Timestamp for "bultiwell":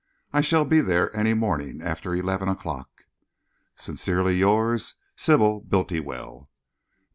5.61-6.49